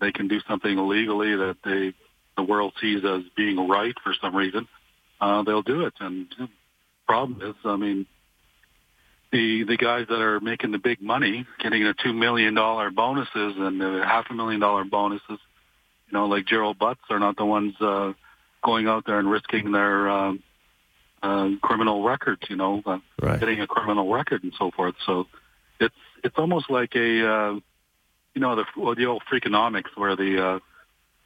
they 0.00 0.12
can 0.12 0.28
do 0.28 0.40
something 0.48 0.78
illegally 0.78 1.36
that 1.36 1.56
they 1.64 1.92
the 2.36 2.42
world 2.42 2.72
sees 2.80 3.04
as 3.04 3.22
being 3.36 3.68
right 3.68 3.94
for 4.02 4.12
some 4.20 4.34
reason. 4.34 4.66
Uh, 5.20 5.42
they'll 5.42 5.62
do 5.62 5.82
it, 5.86 5.94
and 6.00 6.26
the 6.38 6.48
problem 7.06 7.40
is, 7.42 7.54
I 7.64 7.76
mean, 7.76 8.06
the 9.32 9.64
the 9.64 9.76
guys 9.76 10.06
that 10.08 10.20
are 10.20 10.40
making 10.40 10.72
the 10.72 10.78
big 10.78 11.00
money, 11.00 11.46
getting 11.62 11.84
the 11.84 11.94
two 12.02 12.12
million 12.12 12.54
dollar 12.54 12.90
bonuses 12.90 13.54
and 13.56 13.80
the 13.80 14.02
half 14.04 14.26
a 14.30 14.34
million 14.34 14.60
dollar 14.60 14.84
bonuses, 14.84 15.22
you 15.28 16.12
know, 16.12 16.26
like 16.26 16.46
Gerald 16.46 16.78
Butts, 16.78 17.00
are 17.10 17.18
not 17.18 17.36
the 17.36 17.44
ones 17.44 17.74
uh, 17.80 18.12
going 18.64 18.86
out 18.86 19.06
there 19.06 19.18
and 19.18 19.30
risking 19.30 19.72
their 19.72 20.08
um, 20.08 20.42
uh, 21.22 21.48
criminal 21.62 22.04
records, 22.04 22.42
you 22.48 22.56
know, 22.56 22.82
uh, 22.84 22.98
right. 23.20 23.40
getting 23.40 23.60
a 23.60 23.66
criminal 23.66 24.12
record 24.12 24.42
and 24.42 24.52
so 24.58 24.70
forth. 24.70 24.94
So 25.06 25.26
it's 25.80 25.94
it's 26.22 26.36
almost 26.38 26.70
like 26.70 26.94
a 26.94 27.28
uh, 27.28 27.54
you 28.34 28.40
know 28.40 28.56
the 28.56 28.64
well, 28.76 28.94
the 28.94 29.06
old 29.06 29.22
Freakonomics 29.30 29.96
where 29.96 30.16
the 30.16 30.44
uh, 30.44 30.58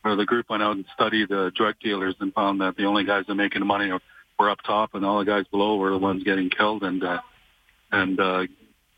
where 0.03 0.17
the 0.17 0.25
group 0.25 0.51
went 0.51 0.63
out 0.63 0.77
and 0.77 0.85
studied 0.95 1.29
the 1.29 1.51
drug 1.55 1.75
dealers 1.83 2.15
and 2.21 2.33
found 2.33 2.61
that 2.61 2.77
the 2.77 2.85
only 2.85 3.05
guys 3.05 3.25
that 3.27 3.35
making 3.35 3.67
money 3.67 3.91
were 4.39 4.51
up 4.51 4.59
top 4.65 4.95
and 4.95 5.05
all 5.05 5.19
the 5.19 5.25
guys 5.25 5.47
below 5.51 5.77
were 5.77 5.91
the 5.91 5.99
ones 5.99 6.23
getting 6.23 6.51
killed 6.51 6.83
and 6.83 7.03
uh, 7.03 7.21
and 7.93 8.21
uh, 8.21 8.43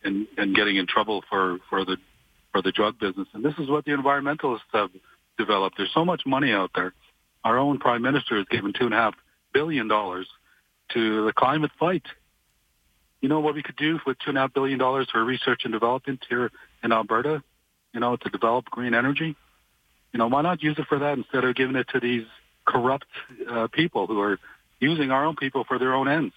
and 0.04 0.26
and 0.36 0.54
getting 0.54 0.76
in 0.76 0.86
trouble 0.86 1.22
for 1.28 1.58
for 1.68 1.84
the 1.84 1.96
for 2.52 2.62
the 2.62 2.72
drug 2.72 2.98
business. 2.98 3.28
And 3.32 3.44
this 3.44 3.54
is 3.58 3.68
what 3.68 3.84
the 3.84 3.92
environmentalists 3.92 4.60
have 4.72 4.90
developed. 5.38 5.76
There's 5.78 5.92
so 5.94 6.04
much 6.04 6.22
money 6.26 6.52
out 6.52 6.70
there 6.74 6.92
our 7.44 7.58
own 7.58 7.78
prime 7.78 8.02
minister 8.02 8.36
has 8.36 8.46
given 8.50 8.72
two 8.72 8.84
and 8.84 8.94
a 8.94 8.96
half 8.96 9.14
billion 9.52 9.88
dollars 9.88 10.28
to 10.92 11.24
the 11.24 11.32
climate 11.32 11.70
fight. 11.78 12.04
You 13.20 13.28
know 13.28 13.40
what 13.40 13.54
we 13.54 13.62
could 13.62 13.76
do 13.76 13.98
with 14.06 14.18
two 14.18 14.30
and 14.30 14.38
a 14.38 14.42
half 14.42 14.54
billion 14.54 14.78
dollars 14.78 15.08
for 15.10 15.24
research 15.24 15.62
and 15.64 15.72
development 15.72 16.24
here 16.28 16.50
in 16.82 16.92
Alberta? 16.92 17.42
You 17.92 18.00
know, 18.00 18.16
to 18.16 18.28
develop 18.30 18.66
green 18.66 18.94
energy. 18.94 19.36
You 20.12 20.18
know, 20.18 20.28
why 20.28 20.42
not 20.42 20.62
use 20.62 20.78
it 20.78 20.86
for 20.88 20.98
that 21.00 21.18
instead 21.18 21.44
of 21.44 21.54
giving 21.54 21.76
it 21.76 21.88
to 21.88 22.00
these 22.00 22.26
corrupt 22.64 23.06
uh, 23.48 23.68
people 23.68 24.06
who 24.06 24.20
are 24.20 24.38
using 24.80 25.10
our 25.10 25.24
own 25.24 25.36
people 25.36 25.64
for 25.64 25.78
their 25.78 25.94
own 25.94 26.08
ends? 26.08 26.34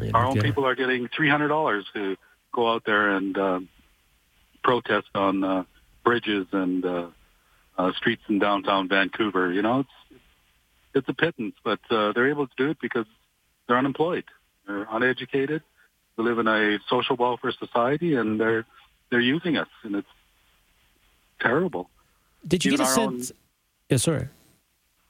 Yeah, 0.00 0.12
our 0.14 0.26
own 0.26 0.40
people 0.40 0.66
are 0.66 0.74
getting 0.74 1.08
three 1.14 1.28
hundred 1.28 1.48
dollars 1.48 1.84
to 1.94 2.16
go 2.52 2.72
out 2.72 2.84
there 2.84 3.10
and 3.10 3.36
uh, 3.36 3.60
protest 4.62 5.08
on 5.14 5.44
uh, 5.44 5.64
bridges 6.04 6.46
and 6.52 6.84
uh, 6.84 7.06
uh, 7.76 7.92
streets 7.96 8.22
in 8.28 8.38
downtown 8.38 8.88
Vancouver. 8.88 9.52
You 9.52 9.62
know, 9.62 9.80
it's 9.80 10.20
it's 10.94 11.08
a 11.08 11.14
pittance, 11.14 11.54
but 11.64 11.80
uh, 11.90 12.12
they're 12.12 12.30
able 12.30 12.46
to 12.46 12.52
do 12.56 12.70
it 12.70 12.78
because 12.80 13.06
they're 13.66 13.78
unemployed, 13.78 14.24
they're 14.66 14.86
uneducated, 14.90 15.62
they 16.16 16.22
live 16.22 16.38
in 16.38 16.48
a 16.48 16.78
social 16.88 17.16
welfare 17.16 17.52
society, 17.58 18.14
and 18.14 18.40
they're 18.40 18.66
they're 19.10 19.20
using 19.20 19.56
us, 19.56 19.68
and 19.82 19.96
it's 19.96 20.08
terrible. 21.42 21.90
Did 22.46 22.64
you 22.64 22.72
even 22.72 22.86
get 22.86 22.90
a 22.90 22.94
sense? 22.94 23.30
Own, 23.30 23.36
yes, 23.90 24.02
sir. 24.02 24.30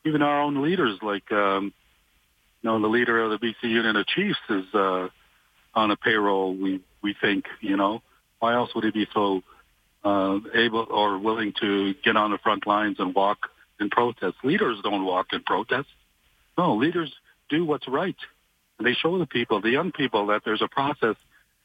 Even 0.05 0.23
our 0.23 0.43
own 0.43 0.63
leaders, 0.63 0.99
like 1.03 1.31
um, 1.33 1.73
you 2.63 2.71
know, 2.71 2.81
the 2.81 2.89
leader 2.89 3.23
of 3.23 3.31
the 3.31 3.47
BC 3.47 3.71
Union 3.71 3.97
of 3.97 4.07
Chiefs 4.07 4.39
is 4.49 4.65
uh, 4.75 5.09
on 5.75 5.91
a 5.91 5.97
payroll. 5.97 6.55
We 6.55 6.81
we 7.03 7.15
think, 7.21 7.47
you 7.61 7.77
know, 7.77 8.03
why 8.39 8.55
else 8.55 8.75
would 8.75 8.85
he 8.85 8.91
be 8.91 9.07
so 9.13 9.43
uh, 10.05 10.39
able 10.55 10.87
or 10.91 11.19
willing 11.19 11.53
to 11.61 11.95
get 12.05 12.17
on 12.17 12.31
the 12.31 12.39
front 12.39 12.67
lines 12.67 12.97
and 12.99 13.15
walk 13.15 13.51
in 13.81 13.91
protest. 13.91 14.37
Leaders 14.43 14.79
don't 14.83 15.05
walk 15.05 15.27
in 15.33 15.43
protest. 15.43 15.89
No, 16.59 16.75
leaders 16.75 17.13
do 17.49 17.65
what's 17.65 17.89
right. 17.89 18.17
And 18.79 18.87
they 18.87 18.95
show 18.95 19.19
the 19.19 19.27
people, 19.27 19.61
the 19.61 19.71
young 19.71 19.93
people, 19.93 20.27
that 20.27 20.43
there's 20.45 20.63
a 20.63 20.69
process 20.69 21.17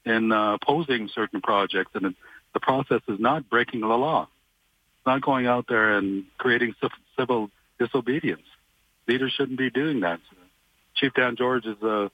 in 0.06 0.32
uh, 0.32 0.58
opposing 0.62 1.10
certain 1.14 1.42
projects, 1.42 1.92
and 1.94 2.16
the 2.54 2.60
process 2.60 3.02
is 3.08 3.20
not 3.20 3.50
breaking 3.50 3.82
the 3.82 3.88
law. 3.88 4.28
Not 5.08 5.22
going 5.22 5.48
out 5.48 5.66
there 5.68 5.98
and 5.98 6.26
creating 6.38 6.76
civil 7.18 7.50
disobedience. 7.80 8.44
Leaders 9.08 9.34
shouldn't 9.36 9.58
be 9.58 9.70
doing 9.70 10.02
that. 10.02 10.20
Chief 10.96 11.14
Dan 11.14 11.36
George 11.36 11.66
is 11.66 11.82
a, 11.82 12.12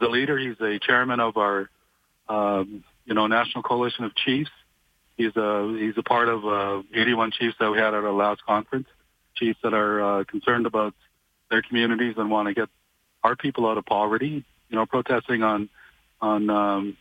the 0.00 0.08
leader. 0.08 0.38
He's 0.38 0.60
a 0.60 0.78
chairman 0.78 1.20
of 1.20 1.36
our, 1.36 1.68
um, 2.28 2.82
you 3.04 3.14
know, 3.14 3.26
National 3.26 3.62
Coalition 3.62 4.04
of 4.04 4.16
Chiefs. 4.16 4.50
He's 5.16 5.36
a 5.36 5.76
he's 5.78 5.98
a 5.98 6.02
part 6.02 6.28
of 6.28 6.46
uh, 6.46 6.82
81 6.94 7.32
chiefs 7.32 7.56
that 7.60 7.70
we 7.70 7.76
had 7.76 7.92
at 7.92 8.04
our 8.04 8.12
last 8.12 8.42
conference 8.46 8.88
chiefs 9.34 9.58
that 9.62 9.74
are 9.74 10.20
uh, 10.20 10.24
concerned 10.24 10.66
about 10.66 10.94
their 11.50 11.62
communities 11.62 12.14
and 12.16 12.30
want 12.30 12.48
to 12.48 12.54
get 12.54 12.68
our 13.22 13.36
people 13.36 13.68
out 13.68 13.78
of 13.78 13.84
poverty. 13.84 14.44
You 14.68 14.76
know, 14.76 14.86
protesting 14.86 15.42
on 15.42 15.68
on 16.20 16.48
um, 16.48 16.96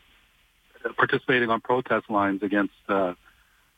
participating 0.97 1.49
on 1.49 1.61
protest 1.61 2.09
lines 2.09 2.43
against 2.43 2.73
uh, 2.87 3.13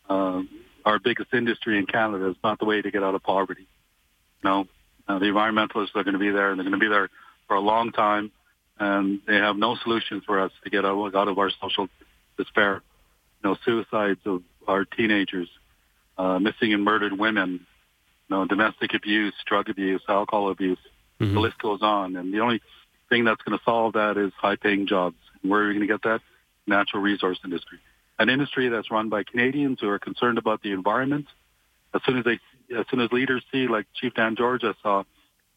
uh, 0.09 0.41
our 0.85 0.99
biggest 0.99 1.33
industry 1.33 1.77
in 1.77 1.85
Canada 1.85 2.29
is 2.29 2.35
not 2.43 2.59
the 2.59 2.65
way 2.65 2.81
to 2.81 2.91
get 2.91 3.03
out 3.03 3.15
of 3.15 3.23
poverty. 3.23 3.67
You 4.43 4.49
know, 4.49 4.67
uh, 5.07 5.19
the 5.19 5.25
environmentalists 5.25 5.95
are 5.95 6.03
going 6.03 6.13
to 6.13 6.19
be 6.19 6.31
there, 6.31 6.51
and 6.51 6.59
they're 6.59 6.67
going 6.67 6.79
to 6.79 6.85
be 6.85 6.89
there 6.89 7.09
for 7.47 7.55
a 7.55 7.61
long 7.61 7.91
time, 7.91 8.31
and 8.79 9.21
they 9.27 9.35
have 9.35 9.57
no 9.57 9.75
solutions 9.83 10.23
for 10.25 10.39
us 10.39 10.51
to 10.63 10.69
get 10.69 10.85
out, 10.85 11.15
out 11.15 11.27
of 11.27 11.37
our 11.37 11.51
social 11.61 11.87
despair. 12.37 12.81
You 13.43 13.49
know, 13.49 13.57
suicides 13.65 14.21
of 14.25 14.43
our 14.67 14.85
teenagers, 14.85 15.49
uh, 16.17 16.39
missing 16.39 16.73
and 16.73 16.83
murdered 16.83 17.17
women, 17.17 17.65
know, 18.31 18.45
domestic 18.45 18.95
abuse, 18.95 19.33
drug 19.45 19.69
abuse, 19.69 20.01
alcohol 20.07 20.49
abuse. 20.49 20.79
Mm-hmm. 21.19 21.35
The 21.35 21.39
list 21.39 21.59
goes 21.59 21.79
on. 21.83 22.15
And 22.15 22.33
the 22.33 22.39
only 22.39 22.61
thing 23.09 23.25
that's 23.25 23.41
going 23.43 23.57
to 23.57 23.63
solve 23.63 23.93
that 23.93 24.17
is 24.17 24.31
high-paying 24.37 24.87
jobs. 24.87 25.17
And 25.41 25.51
where 25.51 25.61
are 25.63 25.67
we 25.67 25.75
going 25.75 25.87
to 25.87 25.93
get 25.93 26.01
that? 26.03 26.21
Natural 26.65 27.03
resource 27.03 27.39
industry. 27.43 27.77
An 28.21 28.29
industry 28.29 28.69
that's 28.69 28.91
run 28.91 29.09
by 29.09 29.23
Canadians 29.23 29.79
who 29.81 29.89
are 29.89 29.97
concerned 29.97 30.37
about 30.37 30.61
the 30.61 30.73
environment. 30.73 31.25
As 31.95 32.01
soon 32.05 32.19
as 32.19 32.23
they, 32.23 32.39
as 32.77 32.85
soon 32.91 32.99
as 32.99 33.11
leaders 33.11 33.43
see, 33.51 33.67
like 33.67 33.87
Chief 33.95 34.13
Dan 34.13 34.35
Georgia 34.35 34.75
saw, 34.83 35.05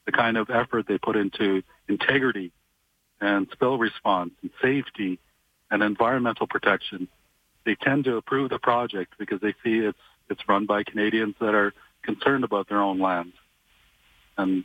the 0.07 0.13
kind 0.13 0.39
of 0.39 0.49
effort 0.49 0.87
they 0.89 0.97
put 0.97 1.15
into 1.15 1.63
integrity 1.91 2.53
and 3.21 3.49
spill 3.53 3.77
response 3.77 4.31
and 4.41 4.51
safety 4.63 5.19
and 5.71 5.83
environmental 5.83 6.47
protection, 6.47 7.07
they 7.67 7.75
tend 7.75 8.05
to 8.05 8.17
approve 8.17 8.49
the 8.49 8.59
project 8.59 9.13
because 9.19 9.43
they 9.43 9.53
see 9.63 9.81
it's 9.81 9.99
it's 10.31 10.49
run 10.49 10.65
by 10.65 10.85
Canadians 10.85 11.35
that 11.41 11.55
are 11.55 11.75
concerned 12.03 12.45
about 12.45 12.71
their 12.71 12.81
own 12.81 12.99
land. 12.99 13.35
And 14.39 14.65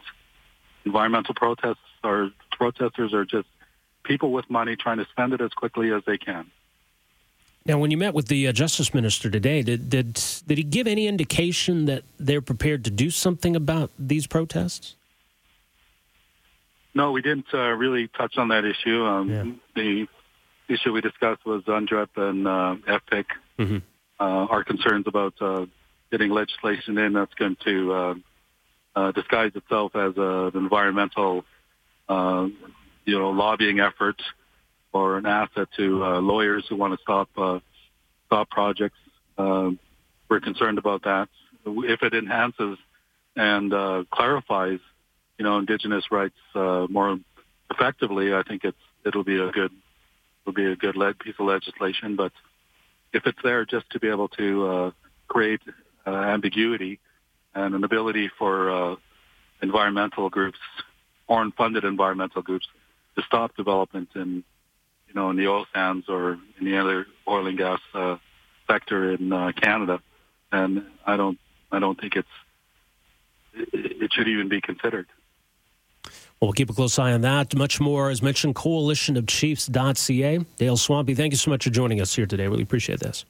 environmental 0.86 1.36
protests 1.36 1.84
are 2.06 2.30
protesters 2.54 3.14
are 3.14 3.26
just 3.26 3.50
people 4.06 4.32
with 4.32 4.50
money 4.50 4.78
trying 4.78 5.00
to 5.00 5.08
spend 5.12 5.34
it 5.34 5.42
as 5.42 5.52
quickly 5.52 5.92
as 5.92 6.02
they 6.08 6.18
can. 6.18 6.50
Now, 7.66 7.78
when 7.78 7.92
you 7.92 7.98
met 7.98 8.14
with 8.14 8.28
the 8.28 8.48
uh, 8.48 8.52
justice 8.52 8.94
minister 8.94 9.30
today, 9.30 9.62
did, 9.62 9.90
did 9.90 10.14
did 10.48 10.58
he 10.58 10.64
give 10.64 10.88
any 10.88 11.08
indication 11.08 11.86
that 11.86 12.04
they're 12.18 12.42
prepared 12.42 12.84
to 12.86 12.92
do 12.92 13.10
something 13.10 13.56
about 13.56 13.92
these 14.00 14.28
protests? 14.28 14.96
No, 16.96 17.12
we 17.12 17.22
didn't 17.22 17.54
uh, 17.54 17.70
really 17.72 18.08
touch 18.08 18.38
on 18.38 18.48
that 18.48 18.66
issue. 18.66 19.04
Um, 19.04 19.30
yeah. 19.30 19.44
The 19.76 20.08
issue 20.74 20.94
we 20.94 21.02
discussed 21.02 21.46
was 21.46 21.64
UNDRIP 21.64 22.10
and 22.16 22.48
uh, 22.48 22.76
FPIC. 22.88 23.26
Mm-hmm. 23.60 23.78
Uh, 24.20 24.24
our 24.24 24.64
concerns 24.64 25.06
about 25.08 25.34
uh, 25.40 25.66
getting 26.12 26.32
legislation 26.32 26.98
in 26.98 27.14
that's 27.14 27.34
going 27.36 27.58
to 27.66 27.94
uh, 27.94 28.16
uh, 28.96 29.12
disguise 29.12 29.52
itself 29.56 29.96
as 29.96 30.18
a, 30.18 30.48
an 30.54 30.58
environmental, 30.58 31.46
uh, 32.08 32.48
you 33.06 33.20
know, 33.20 33.30
lobbying 33.30 33.80
effort 33.80 34.22
or 34.94 35.18
an 35.18 35.26
asset 35.26 35.68
to 35.78 36.04
uh, 36.04 36.20
lawyers 36.20 36.66
who 36.70 36.76
want 36.76 36.94
to 36.94 37.02
stop 37.02 37.30
uh, 37.38 37.60
stop 38.28 38.50
projects. 38.50 38.98
Uh, 39.38 39.72
we're 40.30 40.40
concerned 40.40 40.78
about 40.78 41.04
that. 41.04 41.30
If 41.66 42.04
it 42.04 42.14
enhances 42.14 42.78
and 43.36 43.74
uh, 43.74 44.04
clarifies, 44.12 44.80
you 45.38 45.46
know, 45.46 45.58
Indigenous 45.58 46.06
rights 46.12 46.38
uh, 46.56 46.88
more 46.90 47.20
effectively, 47.72 48.34
I 48.34 48.44
think 48.44 48.64
it's 48.64 48.78
it'll 49.06 49.24
be 49.24 49.40
a 49.40 49.52
good 49.52 49.72
it'll 50.44 50.54
be 50.54 50.72
a 50.72 50.76
good 50.76 50.96
piece 51.20 51.36
of 51.40 51.46
legislation. 51.46 52.16
But 52.16 52.32
if 53.14 53.26
it's 53.26 53.40
there 53.44 53.66
just 53.66 53.90
to 53.92 54.00
be 54.00 54.10
able 54.10 54.28
to 54.30 54.68
uh, 54.68 54.92
create 55.28 55.62
uh, 56.06 56.12
ambiguity 56.12 57.00
and 57.54 57.76
an 57.76 57.84
ability 57.84 58.30
for 58.38 58.72
uh, 58.72 58.96
environmental 59.62 60.30
groups, 60.30 60.60
foreign-funded 61.28 61.84
environmental 61.84 62.42
groups, 62.42 62.68
to 63.16 63.24
stop 63.26 63.56
development 63.56 64.10
in 64.16 64.44
you 65.10 65.16
know 65.16 65.30
in 65.30 65.36
the 65.36 65.48
oil 65.48 65.66
sands 65.74 66.08
or 66.08 66.40
in 66.60 66.66
the 66.66 66.78
other 66.78 67.06
oil 67.28 67.46
and 67.48 67.58
gas 67.58 67.80
uh, 67.94 68.18
sector 68.68 69.12
in 69.12 69.34
uh, 69.34 69.52
Canada, 69.52 70.00
and 70.52 70.86
I 71.06 71.18
don't 71.18 71.38
I 71.72 71.80
don't 71.80 72.00
think 72.00 72.16
it's 72.16 72.28
it 73.74 74.14
should 74.14 74.28
even 74.28 74.48
be 74.48 74.62
considered. 74.62 75.08
Well, 76.40 76.48
we'll 76.48 76.54
keep 76.54 76.70
a 76.70 76.74
close 76.74 76.98
eye 76.98 77.12
on 77.12 77.22
that. 77.22 77.54
Much 77.56 77.82
more, 77.82 78.10
as 78.10 78.22
mentioned, 78.22 78.56
coalition 78.56 79.18
of 79.18 79.26
coalitionofchiefs.ca. 79.26 80.46
Dale 80.56 80.78
Swampy, 80.78 81.14
thank 81.14 81.34
you 81.34 81.38
so 81.38 81.52
much 81.52 81.66
for 81.66 81.70
joining 81.70 82.00
us 82.00 82.16
here 82.16 82.26
today. 82.26 82.48
Really 82.48 82.64
appreciate 82.64 83.02
this. 83.02 83.26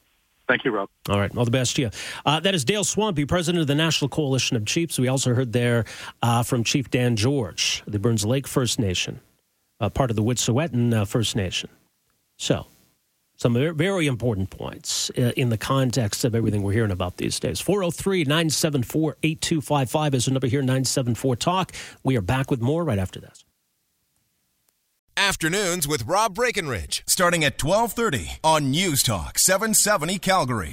Thank 0.46 0.64
you, 0.64 0.70
Rob. 0.70 0.88
All 1.08 1.18
right. 1.18 1.36
All 1.36 1.44
the 1.44 1.50
best 1.50 1.76
to 1.76 1.82
you. 1.82 1.90
Uh, 2.26 2.40
that 2.40 2.54
is 2.54 2.64
Dale 2.64 2.84
Swampy, 2.84 3.24
president 3.24 3.62
of 3.62 3.68
the 3.68 3.74
National 3.74 4.08
Coalition 4.08 4.56
of 4.56 4.64
Chiefs. 4.64 4.98
We 4.98 5.08
also 5.08 5.34
heard 5.34 5.52
there 5.52 5.84
uh, 6.22 6.42
from 6.42 6.64
Chief 6.64 6.90
Dan 6.90 7.16
George, 7.16 7.82
the 7.86 8.00
Burns 8.00 8.24
Lake 8.24 8.48
First 8.48 8.78
Nation, 8.78 9.20
uh, 9.80 9.88
part 9.88 10.10
of 10.10 10.16
the 10.16 10.22
Wet'suwet'en 10.22 10.94
uh, 10.94 11.04
First 11.04 11.36
Nation. 11.36 11.70
So, 12.36 12.66
some 13.36 13.54
very 13.54 14.06
important 14.06 14.50
points 14.50 15.10
uh, 15.16 15.32
in 15.36 15.48
the 15.48 15.56
context 15.56 16.24
of 16.24 16.34
everything 16.34 16.62
we're 16.62 16.72
hearing 16.72 16.90
about 16.90 17.16
these 17.16 17.40
days. 17.40 17.58
403 17.60 18.24
974 18.24 19.16
8255 19.22 20.14
is 20.14 20.24
the 20.26 20.30
number 20.32 20.46
here, 20.46 20.60
974 20.60 21.36
Talk. 21.36 21.72
We 22.02 22.16
are 22.18 22.22
back 22.22 22.50
with 22.50 22.60
more 22.60 22.84
right 22.84 22.98
after 22.98 23.18
this. 23.18 23.44
Afternoons 25.16 25.88
with 25.88 26.06
Rob 26.06 26.34
Breckenridge, 26.34 27.02
starting 27.06 27.44
at 27.44 27.62
1230 27.62 28.40
on 28.44 28.70
News 28.70 29.02
Talk 29.02 29.38
770 29.38 30.18
Calgary. 30.18 30.68